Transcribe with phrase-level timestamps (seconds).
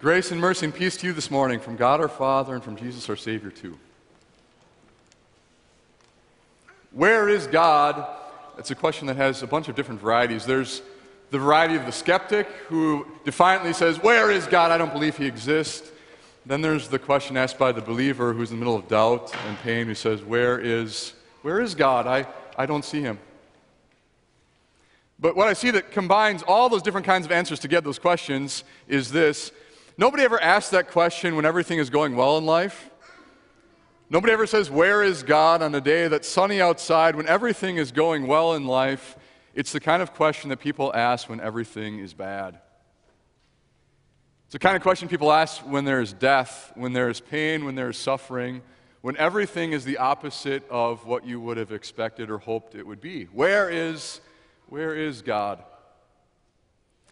[0.00, 2.74] Grace and mercy and peace to you this morning from God our Father and from
[2.74, 3.78] Jesus our Savior, too.
[6.90, 8.06] Where is God?
[8.56, 10.46] It's a question that has a bunch of different varieties.
[10.46, 10.80] There's
[11.30, 14.70] the variety of the skeptic who defiantly says, Where is God?
[14.70, 15.92] I don't believe he exists.
[16.46, 19.58] Then there's the question asked by the believer who's in the middle of doubt and
[19.58, 21.12] pain who says, Where is,
[21.42, 22.06] where is God?
[22.06, 22.26] I,
[22.56, 23.18] I don't see him.
[25.18, 27.98] But what I see that combines all those different kinds of answers to get those
[27.98, 29.52] questions is this
[30.00, 32.88] Nobody ever asks that question when everything is going well in life.
[34.08, 37.92] Nobody ever says, Where is God on a day that's sunny outside when everything is
[37.92, 39.18] going well in life?
[39.54, 42.60] It's the kind of question that people ask when everything is bad.
[44.46, 47.98] It's the kind of question people ask when there's death, when there's pain, when there's
[47.98, 48.62] suffering,
[49.02, 53.02] when everything is the opposite of what you would have expected or hoped it would
[53.02, 53.24] be.
[53.24, 54.22] Where is,
[54.66, 55.62] where is God?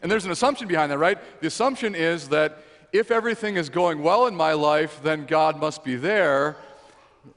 [0.00, 1.18] And there's an assumption behind that, right?
[1.42, 5.84] The assumption is that if everything is going well in my life, then God must
[5.84, 6.56] be there.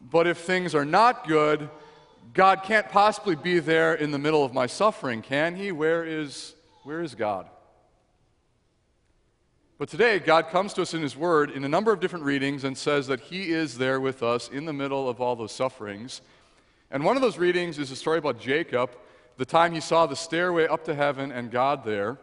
[0.10, 1.70] But if things are not good,
[2.34, 5.72] God can't possibly be there in the middle of my suffering, can He?
[5.72, 7.48] Where is, where is God?
[9.78, 12.64] But today, God comes to us in His Word in a number of different readings
[12.64, 16.22] and says that He is there with us in the middle of all those sufferings.
[16.92, 18.92] And one of those readings is a story about Jacob,
[19.38, 22.18] the time he saw the stairway up to heaven and God there.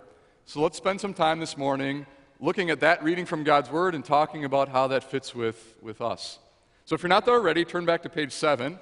[0.44, 2.06] So let's spend some time this morning
[2.40, 6.00] looking at that reading from God's Word and talking about how that fits with, with
[6.00, 6.38] us.
[6.84, 8.78] So if you're not there already, turn back to page 7.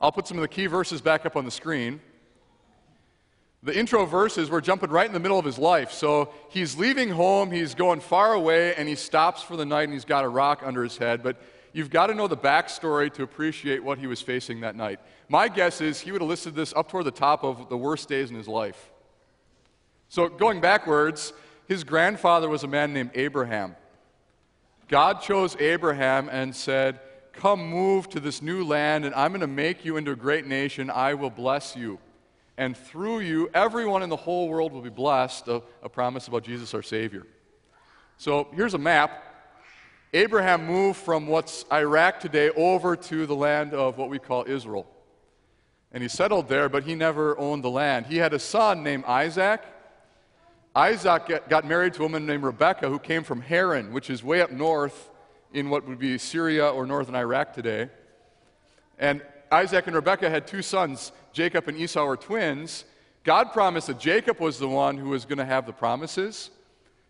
[0.00, 2.00] I'll put some of the key verses back up on the screen.
[3.64, 5.92] The intro verses, we're jumping right in the middle of his life.
[5.92, 9.92] So he's leaving home, he's going far away, and he stops for the night and
[9.92, 11.22] he's got a rock under his head.
[11.22, 11.40] But
[11.72, 14.98] you've got to know the backstory to appreciate what he was facing that night.
[15.28, 18.08] My guess is he would have listed this up toward the top of the worst
[18.08, 18.90] days in his life.
[20.08, 21.32] So going backwards,
[21.68, 23.76] his grandfather was a man named Abraham.
[24.88, 27.00] God chose Abraham and said,
[27.32, 30.46] Come move to this new land, and I'm going to make you into a great
[30.46, 30.90] nation.
[30.90, 31.98] I will bless you.
[32.58, 35.48] And through you, everyone in the whole world will be blessed.
[35.48, 37.26] A, a promise about Jesus, our Savior.
[38.18, 39.24] So here's a map.
[40.12, 44.86] Abraham moved from what's Iraq today over to the land of what we call Israel.
[45.90, 48.06] And he settled there, but he never owned the land.
[48.06, 49.62] He had a son named Isaac.
[50.74, 54.40] Isaac got married to a woman named Rebekah who came from Haran, which is way
[54.40, 55.10] up north
[55.52, 57.90] in what would be Syria or northern Iraq today.
[58.98, 61.12] And Isaac and Rebekah had two sons.
[61.34, 62.86] Jacob and Esau were twins.
[63.22, 66.50] God promised that Jacob was the one who was going to have the promises.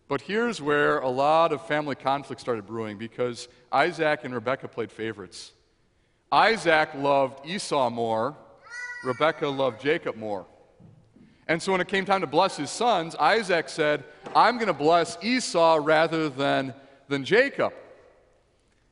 [0.09, 4.91] But here's where a lot of family conflict started brewing because Isaac and Rebekah played
[4.91, 5.53] favorites.
[6.31, 8.35] Isaac loved Esau more,
[9.05, 10.45] Rebekah loved Jacob more.
[11.47, 14.03] And so when it came time to bless his sons, Isaac said,
[14.35, 16.73] I'm going to bless Esau rather than,
[17.09, 17.73] than Jacob.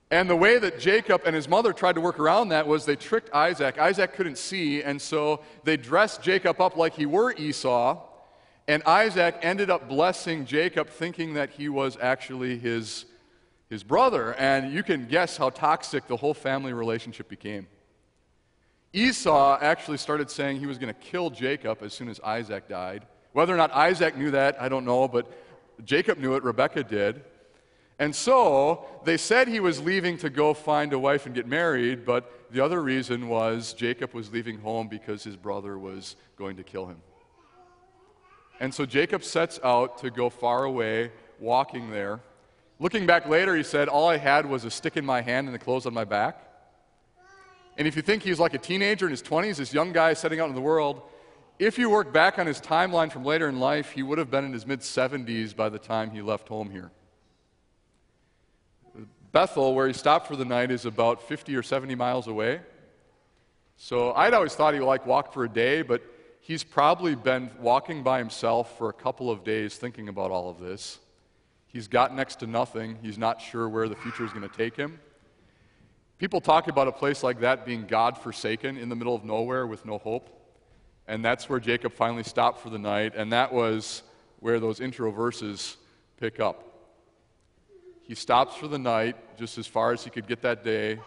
[0.09, 2.97] And the way that Jacob and his mother tried to work around that was they
[2.97, 3.79] tricked Isaac.
[3.79, 7.97] Isaac couldn't see, and so they dressed Jacob up like he were Esau.
[8.67, 13.05] And Isaac ended up blessing Jacob, thinking that he was actually his,
[13.69, 14.33] his brother.
[14.33, 17.67] And you can guess how toxic the whole family relationship became.
[18.93, 23.05] Esau actually started saying he was going to kill Jacob as soon as Isaac died.
[23.33, 25.31] Whether or not Isaac knew that, I don't know, but
[25.85, 27.23] Jacob knew it, Rebekah did.
[27.99, 32.03] And so they said he was leaving to go find a wife and get married,
[32.05, 36.63] but the other reason was Jacob was leaving home because his brother was going to
[36.63, 36.97] kill him.
[38.59, 42.19] And so Jacob sets out to go far away, walking there.
[42.79, 45.55] Looking back later, he said, All I had was a stick in my hand and
[45.55, 46.50] the clothes on my back.
[47.77, 50.39] And if you think he's like a teenager in his 20s, this young guy setting
[50.39, 51.01] out in the world,
[51.57, 54.45] if you work back on his timeline from later in life, he would have been
[54.45, 56.91] in his mid 70s by the time he left home here.
[59.31, 62.61] Bethel, where he stopped for the night, is about 50 or 70 miles away.
[63.77, 66.01] So I'd always thought he like walk for a day, but
[66.41, 70.59] he's probably been walking by himself for a couple of days thinking about all of
[70.59, 70.99] this.
[71.67, 72.97] He's got next to nothing.
[73.01, 74.99] He's not sure where the future is going to take him.
[76.21, 79.65] People talk about a place like that being God forsaken in the middle of nowhere
[79.65, 80.29] with no hope.
[81.07, 84.03] And that's where Jacob finally stopped for the night, and that was
[84.39, 85.77] where those intro verses
[86.19, 86.63] pick up.
[88.03, 90.99] He stops for the night just as far as he could get that day,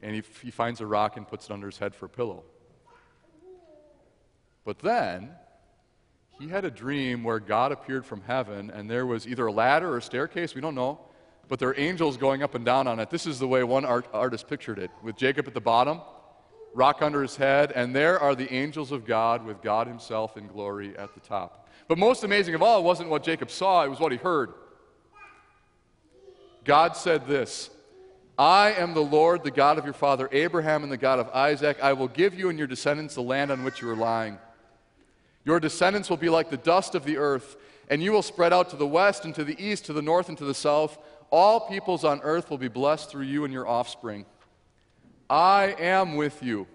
[0.00, 2.42] and he, he finds a rock and puts it under his head for a pillow.
[4.64, 5.32] But then,
[6.40, 9.92] he had a dream where God appeared from heaven, and there was either a ladder
[9.92, 10.98] or a staircase, we don't know,
[11.48, 13.10] but there are angels going up and down on it.
[13.10, 16.00] This is the way one art, artist pictured it, with Jacob at the bottom,
[16.74, 20.46] rock under his head, and there are the angels of God with God himself in
[20.46, 21.68] glory at the top.
[21.88, 24.52] But most amazing of all wasn't what Jacob saw, it was what he heard.
[26.64, 27.70] God said this
[28.38, 31.78] I am the Lord, the God of your father Abraham and the God of Isaac.
[31.82, 34.38] I will give you and your descendants the land on which you are lying.
[35.44, 37.56] Your descendants will be like the dust of the earth,
[37.88, 40.28] and you will spread out to the west and to the east, to the north
[40.28, 40.98] and to the south.
[41.30, 44.26] All peoples on earth will be blessed through you and your offspring.
[45.28, 46.66] I am with you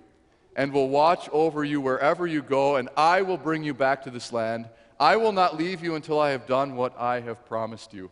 [0.55, 4.11] and will watch over you wherever you go, and I will bring you back to
[4.11, 4.67] this land.
[4.99, 8.11] I will not leave you until I have done what I have promised you.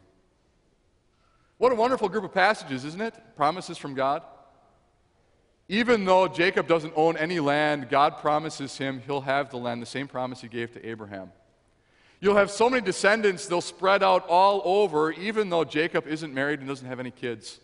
[1.58, 3.14] What a wonderful group of passages, isn't it?
[3.36, 4.24] Promises from God.
[5.68, 9.86] Even though Jacob doesn't own any land, God promises him he'll have the land, the
[9.86, 11.32] same promise he gave to Abraham.
[12.22, 16.60] You'll have so many descendants, they'll spread out all over, even though Jacob isn't married
[16.60, 17.60] and doesn't have any kids.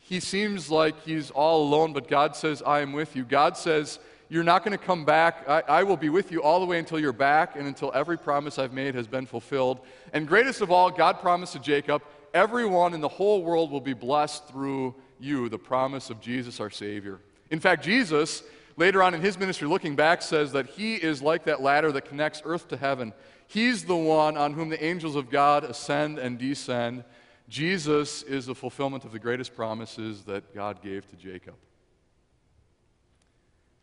[0.00, 3.22] He seems like he's all alone, but God says, I am with you.
[3.24, 5.48] God says, You're not going to come back.
[5.48, 8.18] I, I, will be with you all the way until you're back and until every
[8.18, 9.78] promise I've made has been fulfilled.
[10.12, 12.02] And greatest of all, God promised to Jacob,
[12.34, 16.70] everyone in the whole world will be blessed through you, the promise of Jesus our
[16.70, 17.20] Savior.
[17.50, 18.42] In fact, Jesus,
[18.80, 22.06] later on in his ministry, looking back, says that he is like that ladder that
[22.06, 23.12] connects earth to heaven.
[23.46, 27.04] He's the one on whom the angels of God ascend and descend.
[27.46, 31.56] Jesus is the fulfillment of the greatest promises that God gave to Jacob.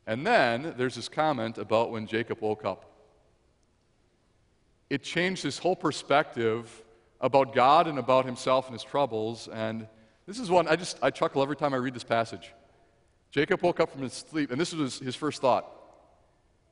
[0.08, 2.90] And then there's this comment about when Jacob woke up.
[4.90, 6.82] It changed his whole perspective
[7.22, 9.48] about God and about himself and his troubles.
[9.48, 9.86] And
[10.26, 12.52] this is one I just I chuckle every time I read this passage.
[13.32, 15.70] Jacob woke up from his sleep, and this was his first thought.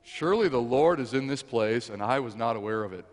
[0.02, 3.04] Surely the Lord is in this place, and I was not aware of it.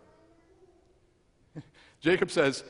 [2.01, 2.63] Jacob says,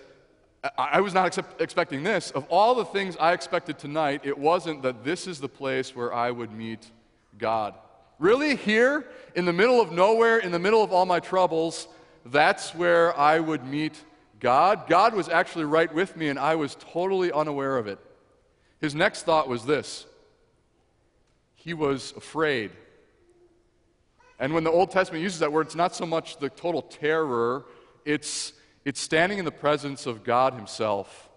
[0.78, 2.32] I was not accept- expecting this.
[2.32, 6.14] Of all the things I expected tonight, it wasn't that this is the place where
[6.14, 6.90] I would meet
[7.38, 7.76] God.
[8.18, 8.56] Really?
[8.56, 9.06] Here,
[9.36, 11.90] in the middle of nowhere, in the middle of all my troubles,
[12.26, 14.02] that's where I would meet
[14.40, 14.88] God.
[14.88, 18.00] God was actually right with me, and I was totally unaware of it.
[18.80, 20.06] His next thought was this
[21.64, 22.72] he was afraid.
[24.40, 27.66] And when the Old Testament uses that word, it's not so much the total terror,
[28.04, 31.30] it's, it's standing in the presence of God Himself.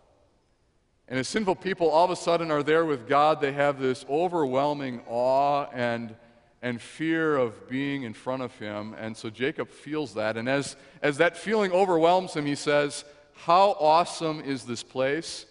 [1.06, 4.04] And as sinful people all of a sudden are there with God, they have this
[4.10, 6.16] overwhelming awe and
[6.62, 8.94] and fear of being in front of him.
[8.98, 10.36] And so Jacob feels that.
[10.36, 15.46] And as, as that feeling overwhelms him, he says, How awesome is this place!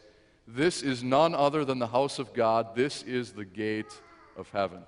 [0.47, 2.75] This is none other than the house of God.
[2.75, 4.01] This is the gate
[4.37, 4.83] of heaven.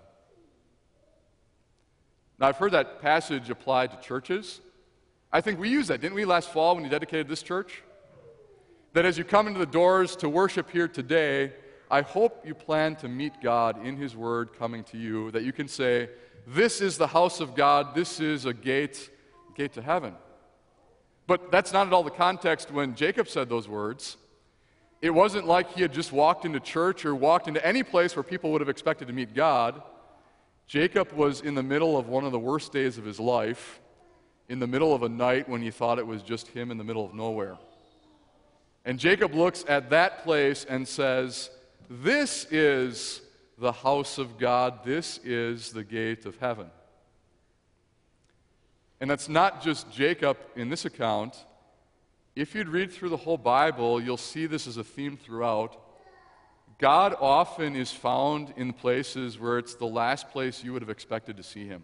[2.39, 4.61] Now, I've heard that passage applied to churches.
[5.31, 7.83] I think we used that, didn't we, last fall when you dedicated this church?
[8.93, 11.53] That as you come into the doors to worship here today,
[11.89, 15.53] I hope you plan to meet God in His Word coming to you, that you
[15.53, 16.09] can say,
[16.45, 19.09] This is the house of God, this is a gate,
[19.55, 20.13] gate to heaven.
[21.25, 24.17] But that's not at all the context when Jacob said those words.
[25.01, 28.23] It wasn't like he had just walked into church or walked into any place where
[28.23, 29.81] people would have expected to meet God.
[30.65, 33.79] Jacob was in the middle of one of the worst days of his life,
[34.49, 36.83] in the middle of a night when he thought it was just him in the
[36.83, 37.57] middle of nowhere.
[38.85, 41.49] And Jacob looks at that place and says,
[41.89, 43.21] this is
[43.57, 44.83] the house of God.
[44.83, 46.67] This is the gate of heaven.
[48.99, 51.35] And that's not just Jacob in this account.
[52.37, 55.75] If you'd read through the whole Bible, you'll see this as a theme throughout.
[56.77, 61.37] God often is found in places where it's the last place you would have expected
[61.37, 61.83] to see him.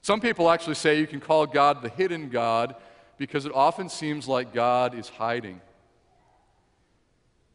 [0.00, 2.74] Some people actually say you can call God the hidden God
[3.18, 5.60] because it often seems like God is hiding.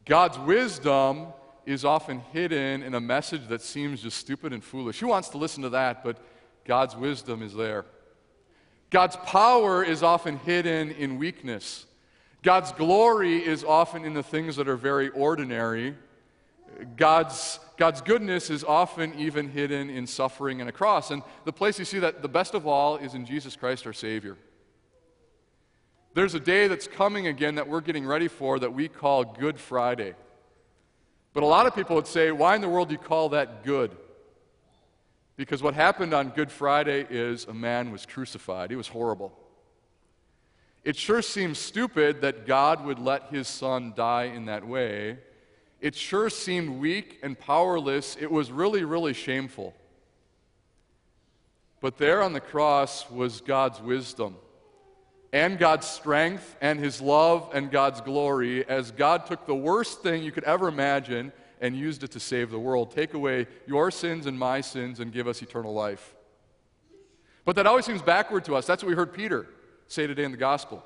[0.04, 1.26] God's wisdom
[1.66, 5.00] is often hidden in a message that seems just stupid and foolish.
[5.00, 6.04] Who wants to listen to that?
[6.04, 6.18] But
[6.64, 7.84] God's wisdom is there.
[8.90, 11.86] God's power is often hidden in weakness.
[12.42, 15.94] God's glory is often in the things that are very ordinary.
[16.96, 21.10] God's, God's goodness is often even hidden in suffering and a cross.
[21.10, 23.92] And the place you see that the best of all is in Jesus Christ our
[23.92, 24.36] Savior.
[26.14, 29.60] There's a day that's coming again that we're getting ready for that we call Good
[29.60, 30.14] Friday.
[31.32, 33.64] But a lot of people would say, why in the world do you call that
[33.64, 33.96] good?
[35.40, 38.68] Because what happened on Good Friday is a man was crucified.
[38.68, 39.32] He was horrible.
[40.84, 45.16] It sure seems stupid that God would let his son die in that way.
[45.80, 48.18] It sure seemed weak and powerless.
[48.20, 49.74] It was really, really shameful.
[51.80, 54.36] But there on the cross was God's wisdom
[55.32, 60.22] and God's strength and His love and God's glory as God took the worst thing
[60.22, 62.90] you could ever imagine and used it to save the world.
[62.90, 66.14] Take away your sins and my sins and give us eternal life.
[67.44, 68.66] But that always seems backward to us.
[68.66, 69.46] That's what we heard Peter
[69.86, 70.84] say today in the gospel.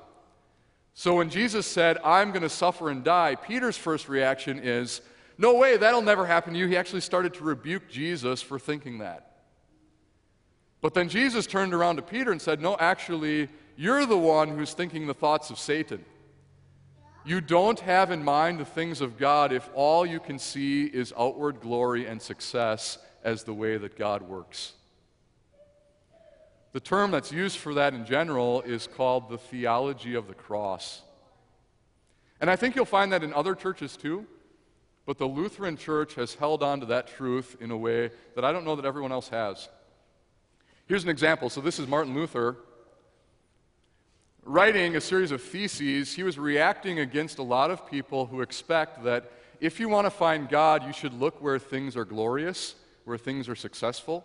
[0.93, 5.01] So when Jesus said, I'm going to suffer and die, Peter's first reaction is,
[5.37, 6.67] No way, that'll never happen to you.
[6.67, 9.31] He actually started to rebuke Jesus for thinking that.
[10.81, 14.73] But then Jesus turned around to Peter and said, No, actually, you're the one who's
[14.73, 16.05] thinking the thoughts of Satan.
[17.25, 21.11] You don't have in mind the things of God if all you can see is
[21.17, 24.73] outward glory and success as the way that God works.
[26.73, 31.01] The term that's used for that in general is called the theology of the cross.
[32.39, 34.27] And I think you'll find that in other churches too,
[35.07, 38.51] but the Lutheran Church has held on to that truth in a way that I
[38.51, 39.67] don't know that everyone else has.
[40.85, 41.49] Here's an example.
[41.49, 42.57] So, this is Martin Luther
[44.45, 49.03] writing a series of theses, he was reacting against a lot of people who expect
[49.03, 52.75] that if you want to find God, you should look where things are glorious,
[53.05, 54.23] where things are successful.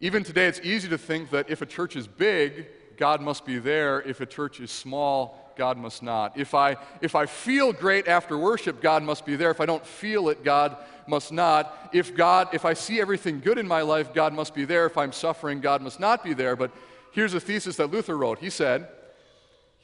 [0.00, 2.66] Even today, it's easy to think that if a church is big,
[2.98, 4.02] God must be there.
[4.02, 6.36] If a church is small, God must not.
[6.36, 9.50] If I, if I feel great after worship, God must be there.
[9.50, 11.90] If I don't feel it, God must not.
[11.94, 14.84] If God, if I see everything good in my life, God must be there.
[14.84, 16.56] If I'm suffering, God must not be there.
[16.56, 16.72] But
[17.12, 18.38] here's a thesis that Luther wrote.
[18.38, 18.88] He said,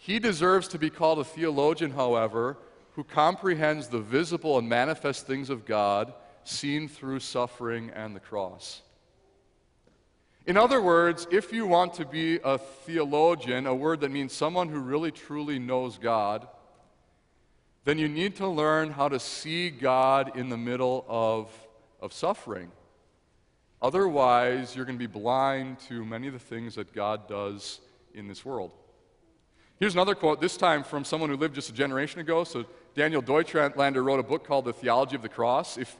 [0.04, 2.58] he deserves to be called a theologian, however,
[2.96, 8.82] who comprehends the visible and manifest things of God seen through suffering and the cross.
[10.44, 14.68] In other words, if you want to be a theologian, a word that means someone
[14.68, 16.48] who really truly knows God,
[17.84, 21.48] then you need to learn how to see God in the middle of,
[22.00, 22.72] of suffering.
[23.80, 27.78] Otherwise, you're going to be blind to many of the things that God does
[28.12, 28.72] in this world.
[29.82, 32.44] Here's another quote, this time from someone who lived just a generation ago.
[32.44, 35.76] So, Daniel Deutschlander wrote a book called The Theology of the Cross.
[35.76, 35.98] If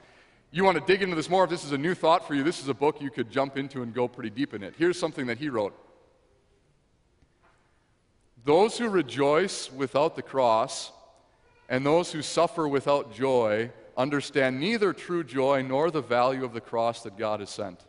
[0.52, 2.44] you want to dig into this more, if this is a new thought for you,
[2.44, 4.74] this is a book you could jump into and go pretty deep in it.
[4.78, 5.76] Here's something that he wrote
[8.44, 10.92] Those who rejoice without the cross
[11.68, 16.60] and those who suffer without joy understand neither true joy nor the value of the
[16.60, 17.80] cross that God has sent.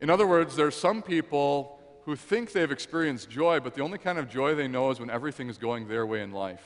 [0.00, 3.98] In other words, there are some people who think they've experienced joy, but the only
[3.98, 6.62] kind of joy they know is when everything is going their way in life.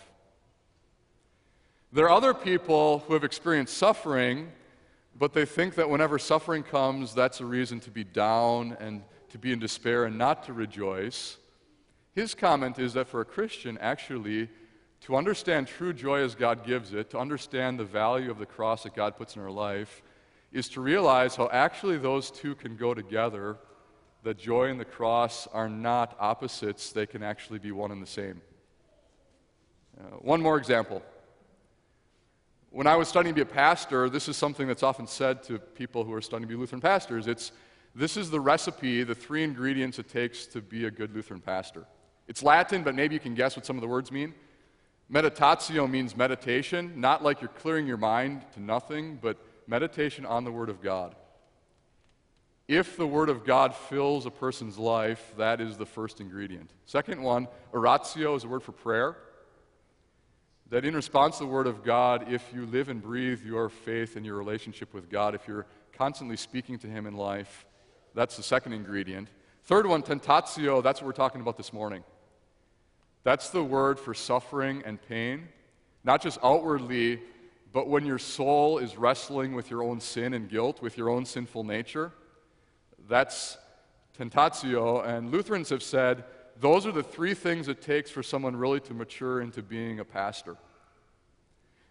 [1.92, 4.50] There are other people who have experienced suffering,
[5.16, 9.38] but they think that whenever suffering comes, that's a reason to be down and to
[9.38, 11.36] be in despair and not to rejoice.
[12.14, 14.48] His comment is that for a Christian, actually,
[15.02, 18.82] to understand true joy as God gives it, to understand the value of the cross
[18.82, 20.02] that God puts in our life,
[20.52, 23.56] is to realize how actually those two can go together
[24.22, 28.06] that joy and the cross are not opposites, they can actually be one and the
[28.06, 28.40] same.
[29.98, 31.02] Uh, one more example.
[32.70, 35.58] When I was studying to be a pastor, this is something that's often said to
[35.58, 37.26] people who are studying to be Lutheran pastors.
[37.26, 37.52] It's
[37.94, 41.86] this is the recipe, the three ingredients it takes to be a good Lutheran pastor.
[42.28, 44.34] It's Latin, but maybe you can guess what some of the words mean.
[45.10, 50.52] Meditatio means meditation, not like you're clearing your mind to nothing, but meditation on the
[50.52, 51.16] Word of God.
[52.68, 56.70] If the Word of God fills a person's life, that is the first ingredient.
[56.84, 59.16] Second one, oratio is a word for prayer.
[60.68, 64.16] That in response to the Word of God, if you live and breathe your faith
[64.16, 67.64] and your relationship with God, if you're constantly speaking to Him in life,
[68.14, 69.28] that's the second ingredient.
[69.64, 72.04] Third one, tentatio, that's what we're talking about this morning.
[73.24, 75.48] That's the word for suffering and pain,
[76.04, 77.20] not just outwardly,
[77.72, 81.24] but when your soul is wrestling with your own sin and guilt, with your own
[81.24, 82.12] sinful nature.
[83.06, 83.58] That's
[84.18, 85.06] tentatio.
[85.06, 86.24] And Lutherans have said
[86.60, 90.04] those are the three things it takes for someone really to mature into being a
[90.04, 90.56] pastor.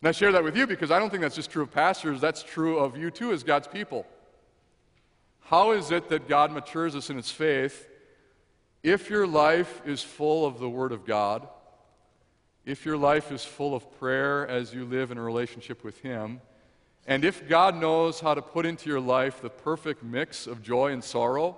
[0.02, 2.22] And I share that with you because I don't think that's just true of pastors,
[2.22, 4.06] that's true of you too as God's people.
[5.42, 7.88] How is it that God matures us in its faith
[8.84, 11.48] if your life is full of the Word of God?
[12.66, 16.42] If your life is full of prayer as you live in a relationship with Him,
[17.08, 20.92] and if God knows how to put into your life the perfect mix of joy
[20.92, 21.58] and sorrow,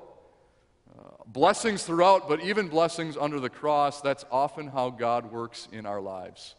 [0.96, 5.88] uh, blessings throughout, but even blessings under the cross, that's often how God works in
[5.88, 6.54] our lives.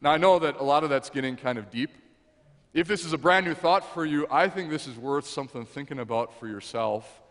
[0.00, 1.90] Now, I know that a lot of that's getting kind of deep.
[2.74, 5.64] If this is a brand new thought for you, I think this is worth something
[5.64, 7.22] thinking about for yourself.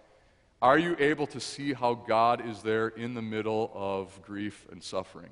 [0.61, 4.81] Are you able to see how God is there in the middle of grief and
[4.81, 5.31] suffering?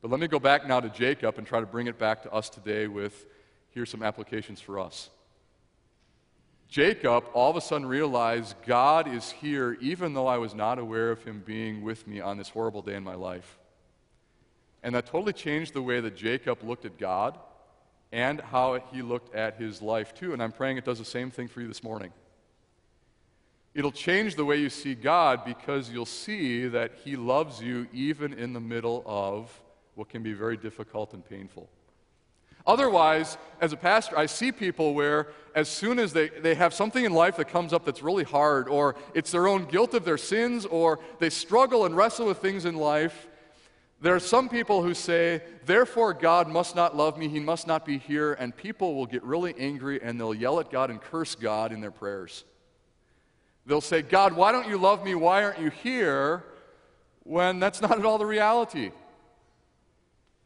[0.00, 2.32] But let me go back now to Jacob and try to bring it back to
[2.32, 3.26] us today with
[3.70, 5.10] here's some applications for us.
[6.68, 11.10] Jacob all of a sudden realized God is here even though I was not aware
[11.10, 13.58] of him being with me on this horrible day in my life.
[14.82, 17.38] And that totally changed the way that Jacob looked at God
[18.12, 20.32] and how he looked at his life too.
[20.32, 22.12] And I'm praying it does the same thing for you this morning.
[23.74, 28.32] It'll change the way you see God because you'll see that He loves you even
[28.32, 29.56] in the middle of
[29.98, 31.68] what can be very difficult and painful.
[32.64, 37.04] Otherwise, as a pastor, I see people where as soon as they, they have something
[37.04, 40.16] in life that comes up that's really hard, or it's their own guilt of their
[40.16, 43.26] sins, or they struggle and wrestle with things in life,
[44.00, 47.84] there are some people who say, Therefore, God must not love me, He must not
[47.84, 51.34] be here, and people will get really angry and they'll yell at God and curse
[51.34, 52.44] God in their prayers.
[53.66, 55.16] They'll say, God, why don't you love me?
[55.16, 56.44] Why aren't you here?
[57.24, 58.92] When that's not at all the reality.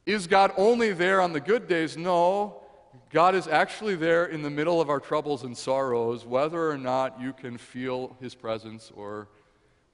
[0.05, 1.97] Is God only there on the good days?
[1.97, 2.63] No.
[3.11, 7.21] God is actually there in the middle of our troubles and sorrows, whether or not
[7.21, 9.29] you can feel his presence or,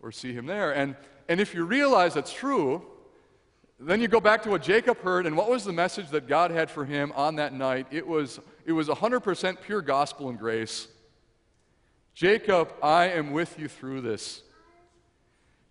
[0.01, 0.73] or see him there.
[0.73, 0.97] And,
[1.29, 2.85] and if you realize that's true,
[3.81, 6.51] then you go back to what Jacob heard, and what was the message that God
[6.51, 7.87] had for him on that night?
[7.91, 10.89] It was, it was 100% pure gospel and grace.
[12.15, 14.43] Jacob, I am with you through this.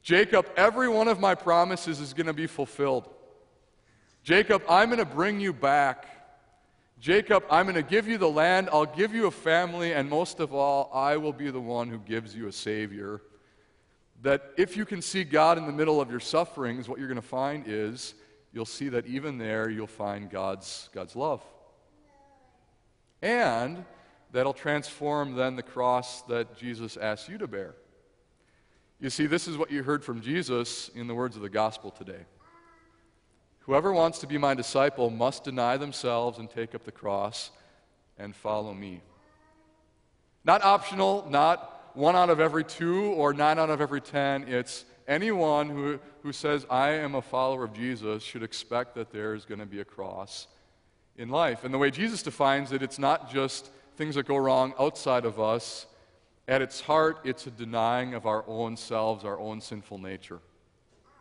[0.01, 3.09] Jacob, every one of my promises is going to be fulfilled.
[4.27, 6.05] Jacob, I'm going to bring you back.
[6.99, 10.41] Jacob, I'm going to give you the land, I'll give you a family, and most
[10.41, 13.21] of all, I will be the one who gives you a Savior.
[14.23, 17.21] That if you can see God in the middle of your sufferings, what you're going
[17.21, 18.15] to find is
[18.51, 21.41] you'll see that even there you'll find God's, God's love.
[23.21, 23.85] And
[24.33, 27.75] that'll transform then the cross that Jesus asks you to bear.
[28.99, 31.91] You see, this is what you heard from Jesus in the words of the gospel
[31.91, 32.25] today.
[33.67, 37.51] Whoever wants to be my disciple must deny themselves and take up the cross
[38.17, 39.01] and follow me.
[40.45, 44.45] Not optional, not one out of every two or nine out of every ten.
[44.47, 49.35] It's anyone who, who says, I am a follower of Jesus, should expect that there
[49.35, 50.47] is going to be a cross
[51.17, 51.65] in life.
[51.65, 55.41] And the way Jesus defines it, it's not just things that go wrong outside of
[55.41, 55.87] us.
[56.47, 60.39] At its heart, it's a denying of our own selves, our own sinful nature.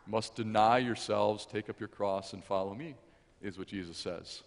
[0.07, 2.95] Must deny yourselves, take up your cross, and follow me,
[3.41, 4.41] is what Jesus says.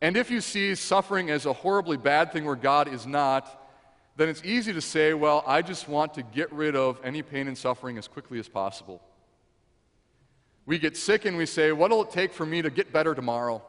[0.00, 3.66] And if you see suffering as a horribly bad thing where God is not,
[4.16, 7.48] then it's easy to say, well, I just want to get rid of any pain
[7.48, 9.02] and suffering as quickly as possible.
[10.66, 13.62] We get sick and we say, what'll it take for me to get better tomorrow?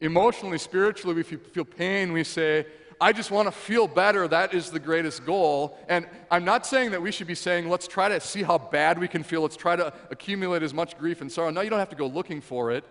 [0.00, 2.66] Emotionally, spiritually, if you feel pain, we say,
[3.02, 4.28] I just want to feel better.
[4.28, 5.76] That is the greatest goal.
[5.88, 8.96] And I'm not saying that we should be saying, let's try to see how bad
[8.96, 9.42] we can feel.
[9.42, 11.50] Let's try to accumulate as much grief and sorrow.
[11.50, 12.84] No, you don't have to go looking for it.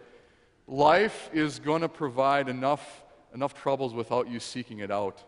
[0.68, 5.24] Life is going to provide enough, enough troubles without you seeking it out.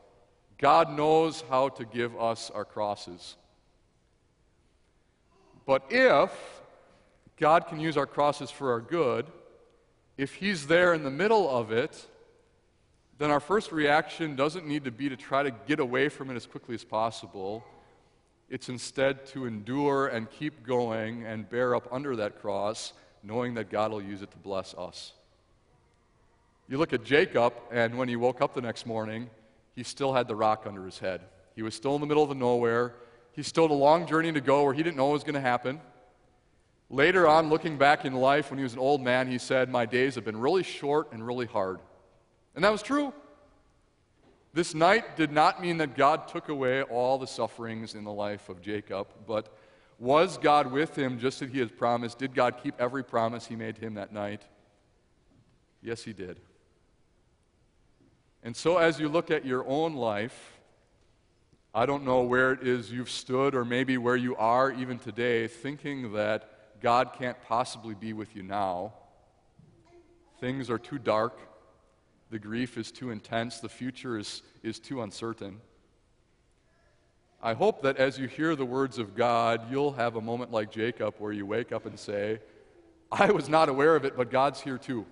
[0.57, 3.37] God knows how to give us our crosses.
[5.65, 6.29] But if
[7.37, 9.27] God can use our crosses for our good,
[10.17, 12.05] if He's there in the middle of it,
[13.17, 16.35] then our first reaction doesn't need to be to try to get away from it
[16.35, 17.63] as quickly as possible.
[18.49, 23.69] It's instead to endure and keep going and bear up under that cross, knowing that
[23.69, 25.13] God will use it to bless us.
[26.67, 29.29] You look at Jacob, and when he woke up the next morning,
[29.75, 31.21] he still had the rock under his head.
[31.55, 32.95] He was still in the middle of the nowhere.
[33.33, 35.35] He still had a long journey to go where he didn't know what was going
[35.35, 35.79] to happen.
[36.89, 39.85] Later on, looking back in life when he was an old man, he said, My
[39.85, 41.79] days have been really short and really hard.
[42.55, 43.13] And that was true.
[44.53, 48.49] This night did not mean that God took away all the sufferings in the life
[48.49, 49.57] of Jacob, but
[49.97, 52.19] was God with him just as he had promised?
[52.19, 54.43] Did God keep every promise he made to him that night?
[55.81, 56.39] Yes, he did.
[58.43, 60.53] And so, as you look at your own life,
[61.73, 65.47] I don't know where it is you've stood, or maybe where you are even today,
[65.47, 68.93] thinking that God can't possibly be with you now.
[70.39, 71.39] Things are too dark.
[72.33, 73.59] The grief is too intense.
[73.59, 75.61] The future is, is too uncertain.
[77.43, 80.71] I hope that as you hear the words of God, you'll have a moment like
[80.71, 82.39] Jacob where you wake up and say,
[83.11, 85.05] I was not aware of it, but God's here too.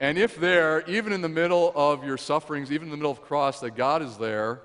[0.00, 3.20] And if there, even in the middle of your sufferings, even in the middle of
[3.20, 4.62] cross, that God is there,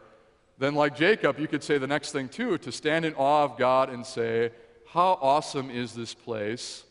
[0.58, 3.58] then like Jacob, you could say the next thing too, to stand in awe of
[3.58, 4.52] God and say,
[4.88, 6.86] how awesome is this place?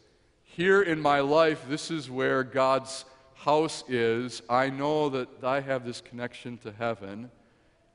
[0.45, 3.07] Here in my life, this is where God's
[3.47, 4.43] house is.
[4.51, 7.31] I know that I have this connection to heaven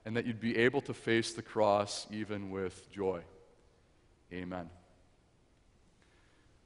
[0.05, 3.21] and that you'd be able to face the cross even with joy.
[4.33, 4.69] Amen.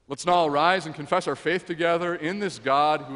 [0.08, 3.14] Let's now rise and confess our faith together in this God who